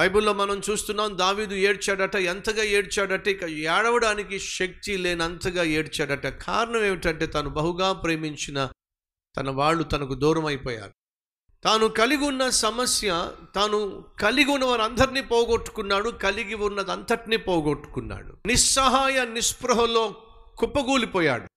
బైబిల్లో 0.00 0.32
మనం 0.32 0.60
చూస్తున్నాం 0.70 1.18
దావీదు 1.18 1.54
ఏడ్చాడట 1.54 2.16
ఎంతగా 2.16 2.62
ఏడ్చాడట 2.62 3.28
ఇక 3.28 3.44
ఏడవడానికి 3.44 4.38
శక్తి 4.38 4.96
లేనంతగా 4.96 5.62
ఏడ్చాడట. 5.62 6.26
కారణం 6.26 6.84
ఏమిటంటే 6.84 7.26
తను 7.26 7.50
బహుగా 7.50 7.92
ప్రేమించిన 7.92 8.70
తన 9.36 9.50
వాళ్ళు 9.50 9.84
తనకు 9.84 10.14
దూరం 10.14 10.46
అయిపోయారు. 10.46 10.92
తాను 11.64 11.88
కలిగి 11.88 12.24
ఉన్న 12.24 12.50
సమస్య 12.50 13.32
తాను 13.54 14.04
కలిగి 14.20 14.50
ఉన్న 14.50 14.64
వారందరినీ 14.64 15.22
పోగొట్టుకున్నాడు 15.22 16.10
కలిగి 16.10 16.54
ఉన్నదంతటినీ 16.54 17.36
పోగొట్టుకున్నాడు. 17.36 18.38
నిస్సహాయ 18.46 19.24
నిస్పృహలో 19.24 20.22
కుప్పగూలిపోయాడు 20.58 21.48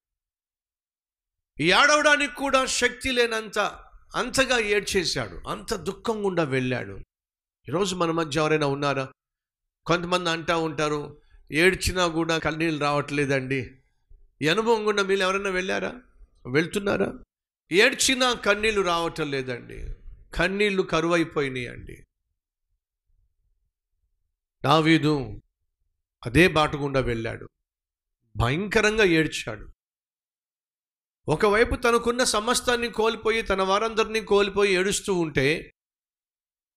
ఏడవడానికి 1.59 2.35
కూడా 2.35 2.65
శక్తి 2.65 3.11
లేనంత 3.11 3.59
అంతగా 4.15 4.59
ఏడ్చేశాడు. 4.59 5.49
అంత 5.49 5.73
దుఃఖం 5.73 6.25
గుండా 6.25 6.43
వెళ్ళాడు. 6.43 6.99
ఈరోజు 7.69 7.95
మన 7.95 8.11
మధ్య 8.11 8.39
ఎవరైనా 8.39 8.67
ఉన్నారా? 8.67 9.13
కొంతమంది 9.85 10.29
అంటూ 10.29 10.63
ఉంటారు 10.63 11.21
ఏడ్చినా 11.51 12.07
కూడా 12.07 12.37
కన్నీళ్ళు 12.37 12.81
రావట్లేదండి. 12.81 13.81
ఈ 14.41 14.47
అనుభవం 14.47 14.87
గుండా 14.87 15.03
మీరు 15.03 15.19
ఎవరైనా 15.19 15.49
వెళ్ళారా? 15.49 16.01
వెళ్తున్నారా? 16.51 17.13
ఏడ్చినా 17.71 18.33
కన్నీళ్ళు 18.33 18.81
రావటం 18.81 19.31
లేదండి. 19.31 19.93
కన్నీళ్ళు 20.33 20.81
కరువైపోయినాయి 20.81 21.67
అండి 21.67 22.03
దావీదు 24.65 25.41
అదే 26.25 26.47
బాట 26.47 26.75
గుండా 26.75 26.99
వెళ్ళాడు. 26.99 27.49
భయంకరంగా 28.37 29.03
ఏడ్చాడు. 29.03 29.73
ఒకవైపు 31.27 31.75
తనకున్న 31.75 32.23
సమస్తాన్ని 32.23 32.91
కోల్పోయి 32.91 33.41
తన 33.41 33.61
వారందరినీ 33.61 34.21
కోల్పోయి 34.21 34.73
ఏడుస్తూ 34.73 35.13
ఉంటే 35.13 35.73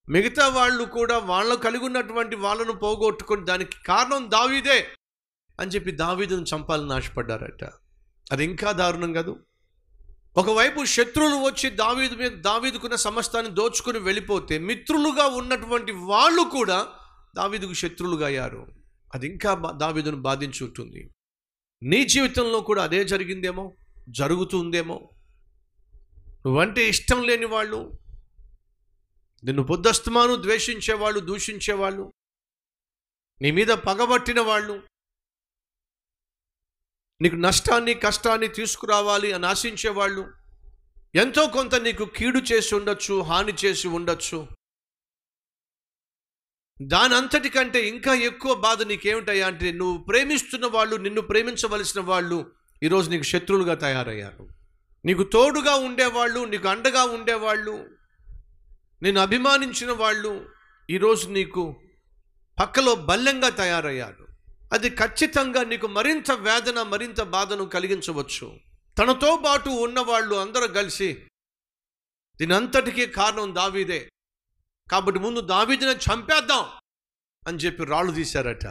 మిగతా 0.09 0.49
వాళ్ళు 0.49 0.85
కూడా 0.85 1.19
వాళ్ళు 1.19 1.55
కలిగి 1.55 1.85
ఉన్నటువంటి 1.85 2.37
వాళ్ళను 2.37 2.73
పోగొట్టుకొని 2.73 3.45
దానికి 3.45 3.77
కారణం 3.87 4.31
దావీదే 4.31 4.87
అని 5.61 5.71
చెప్పి 5.71 5.91
దావీదును 5.91 6.45
చంపాలని 6.45 6.93
ఆశపడ్డారట. 6.93 7.65
అది 8.33 8.45
ఇంకా 8.45 8.73
దారుణం 8.73 9.13
కాదు. 9.13 9.47
ఒకవైపు 10.37 10.85
శత్రువులు 10.85 11.35
వచ్చి 11.35 11.71
దావీదు 11.71 12.15
మీద 12.15 12.33
దావీదుకున్న 12.33 12.95
సమస్తాన్ని 12.95 13.55
దోచుకుని 13.55 13.99
వెళ్ళిపోతే 13.99 14.59
మిత్రులుగా 14.59 15.27
ఉన్నటువంటి 15.27 15.93
వాళ్ళు 15.93 16.43
కూడా 16.43 16.87
దావీదుకు 17.37 17.73
శత్రువులుగా 17.73 18.27
అయ్యారు. 18.27 18.67
అది 19.15 19.27
ఇంకా 19.27 19.55
బా- 19.55 19.77
దావీదును 19.77 20.17
బాధించి 20.17 20.65
ఉంటుంది. 20.65 21.11
నీ 21.83 22.05
జీవితంలో 22.05 22.61
కూడా 22.61 22.83
అదే 22.83 23.05
జరిగిందేమో? 23.05 23.73
జరుగుతుందేమో? 24.09 25.11
నువ్వంటే 26.15 26.89
ఇష్టం 26.89 27.23
లేని 27.23 27.47
వాళ్ళు 27.47 27.93
నిన్ను 29.45 29.63
పొద్దస్తమాను 29.63 30.37
ద్వేషించేవాళ్ళు 30.37 31.21
దూషించేవాళ్ళు 31.21 32.13
నీ 33.43 33.51
మీద 33.51 33.67
పగబట్టిన 33.67 34.41
వాళ్ళు. 34.41 34.83
నీకు 37.21 37.37
నష్టాన్ని 37.37 37.95
కష్టాన్ని 37.95 38.49
తీసుకురావాలి 38.49 39.33
అని 39.33 39.47
ఆశించేవాళ్ళు 39.47 40.33
ఎంతో 41.15 41.47
కొంత 41.47 41.75
నీకు 41.75 42.05
కీడు 42.05 42.39
చేసి 42.39 42.75
ఉండొచ్చు 42.75 43.21
హాని 43.21 43.53
చేసి 43.65 43.89
ఉండొచ్చు. 43.89 44.49
దాని 46.83 47.15
అంతటి 47.15 47.49
కంటే 47.49 47.89
ఇంకా 47.89 48.15
ఎక్కువ 48.15 48.55
బాధ 48.55 48.83
నీకేమిటయ్యా 48.83 49.47
అంటే 49.47 49.73
నువ్వు 49.73 50.05
ప్రేమిస్తున్న 50.05 50.67
వాళ్ళు 50.67 50.97
నిన్ను 50.97 51.21
ప్రేమించవలసిన 51.21 52.01
వాళ్ళు 52.01 52.53
ఈరోజు 52.83 53.11
నీకు 53.11 53.23
శత్రువులుగా 53.23 53.75
తయారయ్యారు. 53.75 54.49
నీకు 55.05 55.23
తోడుగా 55.23 55.75
ఉండేవాళ్ళు 55.75 56.45
నీకు 56.45 56.69
అండగా 56.69 57.05
ఉండేవాళ్ళు. 57.05 57.96
నేను 59.03 59.21
అభిమానించిన 59.21 59.93
వాళ్ళు 59.93 60.49
ఈరోజు 60.91 61.29
నీకు 61.29 61.81
పక్కలో 62.61 62.95
బల్యంగా 62.95 63.49
తయారయ్యాడు 63.49 64.27
అది 64.73 64.91
ఖచ్చితంగా 64.91 65.63
నీకు 65.63 65.87
మరింత 65.87 66.31
వేదన 66.33 66.83
మరింత 66.83 67.21
బాధను 67.23 67.65
కలిగించవచ్చు. 67.65 68.59
తనతో 68.99 69.43
పాటు 69.47 69.69
ఉన్నవాళ్ళు 69.69 70.35
అందరూ 70.35 70.69
కలిసి 70.69 71.27
దీనంతటికీ 72.41 73.07
కారణం 73.07 73.55
దావీదే. 73.55 74.11
కాబట్టి 74.91 75.21
ముందు 75.21 75.41
దావీదిని 75.41 75.91
చంపేద్దాం 75.91 76.65
అని 77.49 77.59
చెప్పి 77.59 77.85
రాళ్ళు 77.85 78.13
తీశారట. 78.13 78.67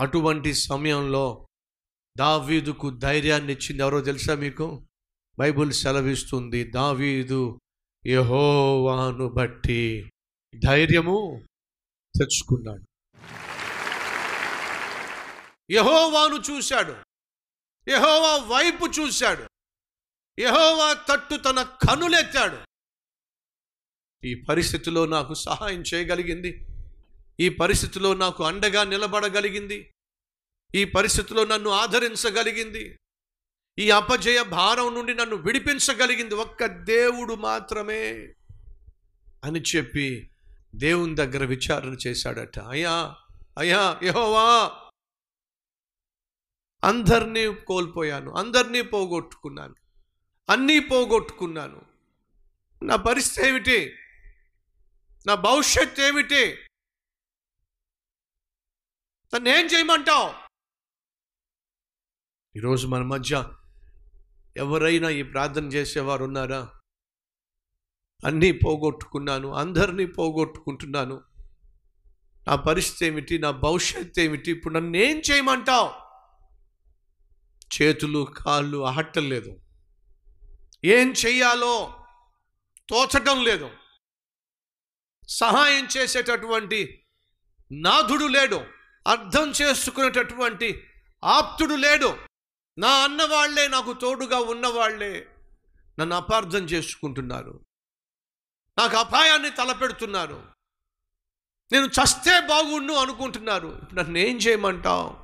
అటువంటి 0.00 0.54
సమయంలో 0.54 1.48
దావీదుకు 2.16 2.90
ధైర్యాన్ని 2.90 3.52
ఇచ్చింది 3.52 3.82
ఎవరో 3.82 4.00
తెలుసా 4.00 4.34
మీకు? 4.34 4.86
బైబుల్ 5.38 5.72
సెలవిస్తుంది. 5.72 6.64
దావీదు 6.64 7.60
యహోవాను 8.08 9.28
బట్టి 9.28 10.12
ధైర్యము 10.66 11.44
తెచ్చుకున్నాడు. 12.18 12.84
యహోవాను 15.70 16.34
చూశాడు. 16.34 16.96
యహోవా 17.90 18.36
వైపు 18.36 19.00
చూశాడు. 19.00 19.48
యహోవా 20.40 20.92
తట్టు 20.92 21.36
తన 21.36 21.62
కనులెత్తాడు. 21.62 22.58
ఈ 24.26 24.34
పరిస్థితిలో 24.34 25.06
నాకు 25.06 25.34
సహాయం 25.34 25.82
చేయగలిగింది. 25.94 26.66
ఈ 27.40 27.48
పరిస్థితిలో 27.48 28.14
నాకు 28.14 28.44
అండగా 28.44 28.84
నిలబడగలిగింది. 28.84 29.90
ఈ 30.74 30.84
పరిస్థితిలో 30.84 31.44
నన్ను 31.44 31.70
ఆదరించగలిగింది. 31.70 32.98
ఈ 33.78 33.90
అపజయ 33.90 34.42
భారం 34.42 34.94
నుండి 34.94 35.14
నన్ను 35.14 35.36
విడిపించగలిగింది 35.36 36.34
ఒక్క 36.34 36.66
దేవుడు 36.66 37.34
మాత్రమే 37.34 38.34
అని 39.44 39.60
చెప్పి 39.60 40.30
దేవుని 40.74 41.14
దగ్గర 41.14 41.44
విచారణ 41.44 41.96
చేశాడట. 42.06 42.58
అయ్యా 42.58 43.16
అయ్యా 43.58 44.00
యహోవా! 44.02 44.46
అందరినీ 46.84 47.54
కోల్పోయాను 47.54 48.30
అందరినీ 48.30 48.82
పోగొట్టుకున్నాను 48.82 49.74
అన్నీ 50.48 50.78
పోగొట్టుకున్నాను. 50.78 51.86
నా 52.82 52.96
పరిస్థితి 52.96 53.48
ఏమిటి? 53.48 53.96
నా 55.26 55.34
భవిష్యత్ 55.34 56.00
ఏమిటి? 56.00 56.56
నన్ను 59.34 59.48
ఏం 59.48 59.66
చేయమంటావు? 59.66 60.46
ఈరోజు 62.56 62.86
మన 62.86 63.02
మధ్య 63.02 63.44
ఎవరైనా 64.56 65.08
ఈ 65.08 65.22
ప్రార్థన 65.22 65.64
చేసేవారు 65.64 66.24
ఉన్నారా? 66.24 66.70
అన్నీ 68.24 68.52
పోగొట్టుకున్నాను 68.52 69.54
అందరినీ 69.54 70.06
పోగొట్టుకుంటున్నాను. 70.06 71.22
నా 72.48 72.56
పరిస్థితి 72.56 73.06
ఏమిటి? 73.06 73.38
నా 73.38 73.50
భవిష్యత్ 73.50 74.20
ఏమిటి? 74.20 74.50
ఇప్పుడు 74.50 74.74
నన్ను 74.74 74.96
ఏం 74.96 75.22
చేయమంటావు? 75.30 76.06
చేతులు 77.82 78.28
కాళ్ళు 78.36 78.86
ఆడటం 78.86 79.28
లేదు. 79.28 79.60
ఏం 80.84 81.12
చెయ్యాలో 81.12 81.94
తోచటం 82.88 83.44
లేదు. 83.44 83.70
సహాయం 85.28 85.88
చేసేటటువంటి 85.96 87.06
నాథుడు 87.72 88.24
లేడు. 88.24 88.60
అర్థం 89.06 89.52
చేసుకునేటటువంటి 89.62 90.84
ఆప్తుడు 91.24 91.74
లేడు. 91.74 92.16
నా 92.78 92.88
అన్నవాళ్ళే 92.88 93.68
నాకు 93.68 93.92
తోడుగా 93.92 94.38
ఉన్నవాళ్ళే 94.38 95.26
నన్ను 96.00 96.16
అపార్థం 96.16 96.64
చేసుకుంటున్నారు. 96.64 97.60
నాకు 98.78 98.96
అపాయాన్ని 98.96 99.50
తలపెడుతున్నారు. 99.50 100.42
నేను 101.72 101.86
చస్తే 101.86 102.40
బాగుండు 102.40 102.92
అనుకుంటున్నారు. 102.92 103.78
ఇప్పుడు 103.82 104.02
నన్ను 104.02 104.18
ఏం 104.18 104.36
చేయమంటావు? 104.36 105.16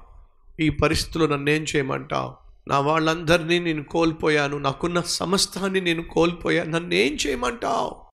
ఈ 0.63 0.71
పరిస్థితులు 0.71 1.25
నన్ను 1.25 1.51
ఏం 1.51 1.65
చేయమంటావు? 1.77 2.37
నా 2.69 2.81
వాళ్ళందరినీ 2.81 3.59
నేను 3.59 3.85
కోల్పోయాను. 3.85 4.59
నాకున్న 4.59 5.01
సమస్తాన్ని 5.01 5.81
నేను 5.81 6.03
కోల్పోయాను. 6.03 6.71
నన్ను 6.71 6.95
ఏం 6.95 7.17
చేయమంటావు? 7.27 8.11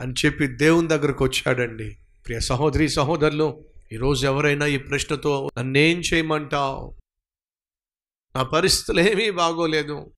అని 0.00 0.14
చెప్పి 0.26 0.46
దేవుని 0.46 0.88
దగ్గరకు 0.88 1.24
వచ్చాడండి. 1.24 1.96
ప్రియ 2.26 2.40
సహోదరి 2.40 2.88
సహోదరులు 2.88 3.64
ఈరోజు 3.92 4.26
ఎవరైనా 4.26 4.66
ఈ 4.66 4.78
ప్రశ్నతో 4.78 5.50
నన్నేం 5.58 6.00
చేయమంటావు? 6.00 6.97
నా 8.36 8.42
పరిస్థితులు 8.42 9.00
ఏమీ 9.00 9.30
బాగోలేదు. 9.30 10.12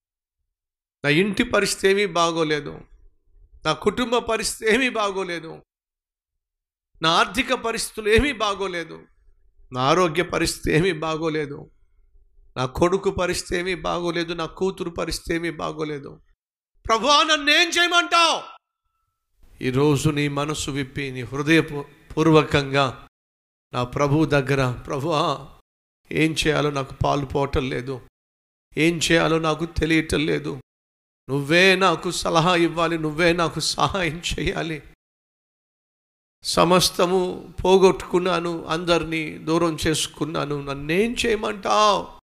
నా 1.05 1.11
ఇంటి 1.11 1.43
పరిస్థితి 1.43 1.89
ఏమీ 1.89 2.07
బాగోలేదు. 2.07 2.81
నా 3.67 3.73
కుటుంబ 3.73 4.19
పరిస్థితి 4.19 4.75
ఏమీ 4.75 4.89
బాగోలేదు. 4.89 5.63
నా 7.03 7.11
ఆర్థిక 7.11 7.53
పరిస్థితులు 7.53 8.09
ఏమీ 8.09 8.33
బాగోలేదు. 8.33 9.03
నా 9.73 9.81
ఆరోగ్య 9.81 10.23
పరిస్థితి 10.23 10.77
ఏమీ 10.77 10.93
బాగోలేదు. 10.93 11.71
నా 12.57 12.67
కొడుకు 12.67 13.11
పరిస్థితి 13.11 13.61
ఏమీ 13.61 13.75
బాగోలేదు. 13.75 14.33
నా 14.33 14.47
కూతురు 14.47 14.91
పరిస్థితి 14.91 15.35
ఏమీ 15.35 15.51
బాగోలేదు. 15.51 16.21
ప్రభా 16.87 17.23
నన్ను 17.23 17.51
ఏం 17.51 17.69
చేయమంటావు? 17.69 18.61
ఈరోజు 19.63 20.11
నీ 20.11 20.29
మనసు 20.29 20.71
విప్పి 20.71 21.11
నీ 21.11 21.23
హృదయపూర్వకంగా 21.23 23.07
నా 23.73 23.85
ప్రభు 23.85 24.25
దగ్గర 24.25 24.71
ప్రభువా 24.87 25.49
ఏం 26.13 26.33
చేయాలో 26.33 26.71
నాకు 26.71 26.95
పాలు 27.05 27.27
పోవటం 27.27 27.71
లేదు. 27.71 28.01
ఏం 28.77 29.01
చేయాలో 29.13 29.39
నాకు 29.39 29.65
తెలియటం 29.65 30.27
లేదు. 30.27 30.61
నువ్వే 31.29 31.77
నాకు 31.77 32.11
సలహా 32.11 32.57
ఇవ్వాలి 32.57 32.99
నువ్వే 32.99 33.33
నాకు 33.33 33.61
సహాయం 33.61 34.23
చేయాలి. 34.31 34.83
సమస్తము 36.43 37.53
పోగొట్టుకున్నాను 37.65 38.65
అందరినీ 38.65 39.39
దూరం 39.39 39.77
చేసుకున్నాను 39.87 40.63
నన్నేం 40.63 41.17
చేయమంటావు? 41.27 42.21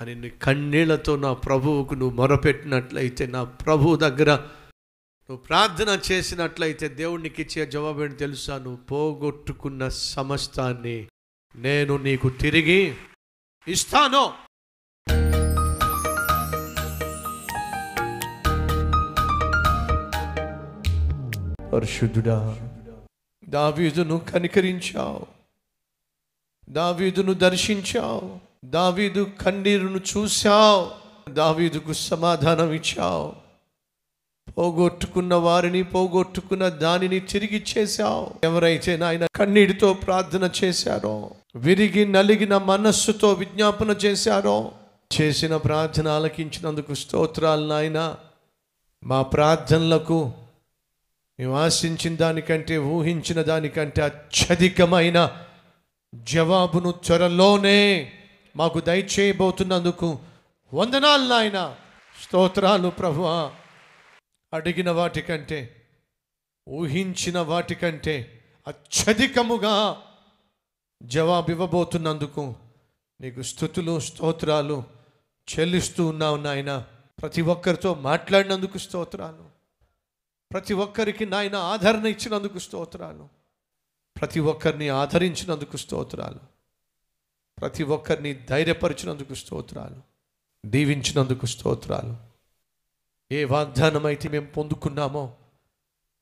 అని 0.00 0.14
నీ 0.14 0.30
కన్నీళ్ళతో 0.30 1.16
నా 1.16 1.32
ప్రభువుకు 1.32 1.94
నువ్వు 1.94 2.16
మొరపెట్టినట్లయితే 2.16 3.26
నా 3.26 3.44
ప్రభువు 3.44 3.96
దగ్గర 3.96 4.36
నువ్వు 5.30 5.36
ప్రార్థన 5.36 6.00
చేసినట్లయితే 6.12 6.88
దేవునికి 6.88 7.42
ఇచ్చే 7.42 7.66
జవాబు 7.66 8.02
ఏంటి 8.02 8.16
తెలుసా? 8.16 8.58
నువ్వు 8.58 8.84
పోగొట్టుకున్న 8.84 9.88
సమస్తాన్ని 9.88 11.08
నేను 11.56 11.96
నీకు 11.96 12.28
తిరిగి 12.28 12.96
ఇస్తాను. 13.68 14.32
పరిశుద్ధుడా 21.72 22.70
దావీదును 23.48 24.18
కనికరించావు. 24.18 25.26
దావీదును 26.68 27.32
దర్శించావు. 27.32 28.40
దావీదు 28.64 29.30
కన్నీరును 29.40 29.98
చూశావు. 29.98 30.90
దావీదుకు 31.30 31.92
సమాధానం 31.92 32.72
ఇచ్చావు 32.72 33.45
పోగొట్టుకున్న 34.58 35.34
వారిని 35.34 35.82
పోగొట్టుకున్న 35.82 36.68
దానిని 36.68 37.20
తిరిగి 37.20 37.64
చేశావు. 37.78 38.30
ఎవరైతే 38.44 38.96
నాయన 38.96 39.26
కన్నీటితో 39.26 39.94
ప్రార్థన 39.94 40.50
చేశారో 40.64 41.30
విరిగి 41.54 42.06
నలిగిన 42.06 42.56
మనస్సుతో 42.56 43.32
విజ్ఞాపన 43.32 43.90
చేశారో 43.90 44.72
చేసిన 45.20 45.56
ప్రార్థన 45.56 46.08
ఆలకించినందుకు 46.08 46.94
స్తోత్రాలు 46.94 47.66
నాయన. 47.66 48.14
మా 49.04 49.22
ప్రార్థనలకు 49.22 50.32
మేము 51.40 51.56
ఆశించిన 51.56 52.16
దానికంటే 52.16 52.78
ఊహించిన 52.78 53.42
దానికంటే 53.42 54.02
అత్యధికమైన 54.02 55.30
జవాబును 56.14 56.92
త్వరలోనే 56.92 58.12
మాకు 58.56 58.80
దయచేయబోతున్నందుకు 58.80 60.18
వందనాలు 60.74 61.28
నాయన. 61.28 61.74
స్తోత్రాలు 62.24 62.88
ప్రభువా. 62.88 63.50
అడిగిన 64.56 64.90
వాటికంటే 64.90 65.86
ఊహించిన 66.68 67.38
వాటికంటే 67.38 68.44
అత్యధికముగా 68.66 70.02
జవాబివ్వబోతున్నందుకు 71.02 72.54
నీకు 73.20 73.42
స్థుతులు 73.42 74.00
స్తోత్రాలు 74.00 74.84
చెల్లిస్తూ 75.48 76.06
ఉన్నావు 76.06 76.36
నాయన. 76.36 76.86
ప్రతి 77.22 77.42
ఒక్కరితో 77.42 77.94
మాట్లాడినందుకు 77.94 78.78
స్తోత్రాలు. 78.78 79.44
ప్రతి 80.52 80.74
ఒక్కరికి 80.74 81.26
నాయన 81.26 81.56
ఆదరణ 81.56 82.06
ఇచ్చినందుకు 82.06 82.58
స్తోత్రాలు. 82.58 83.28
ప్రతి 84.20 84.40
ఒక్కరిని 84.40 84.88
ఆదరించినందుకు 84.88 85.76
స్తోత్రాలు. 85.76 86.40
ప్రతి 87.60 87.82
ఒక్కరిని 87.82 88.34
ధైర్యపరిచినందుకు 88.34 89.34
స్తోత్రాలు. 89.34 90.02
దీవించినందుకు 90.66 91.46
స్తోత్రాలు. 91.46 92.35
ఏ 93.32 93.44
వాగ్దానం 93.44 94.06
అయితే 94.06 94.28
మేము 94.28 94.46
పొందుకున్నామో 94.46 95.34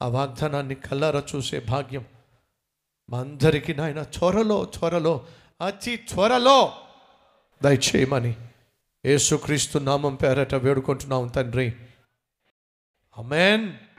ఆ 0.02 0.08
వాగ్దానాన్ని 0.08 0.74
కల్లారా 0.74 1.22
చూసే 1.36 1.60
భాగ్యం 1.60 2.04
మా 3.10 3.20
అందరికీ 3.20 3.74
నాయన. 3.74 3.98
చొరలో 3.98 4.72
చొరలో 4.78 5.26
అతి 5.66 5.94
చొరలో 5.94 6.72
దయచేయమని 7.62 8.36
యేసుక్రీస్తు 9.06 9.78
నామం 9.78 10.14
పేరట 10.14 10.54
వేడుకుంటున్నాం 10.54 11.28
తండ్రి. 11.28 11.76
అమెన్ 13.18 13.72